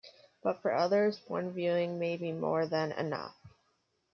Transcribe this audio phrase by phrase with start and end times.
[0.41, 3.35] But for others, one viewing may be more than enough.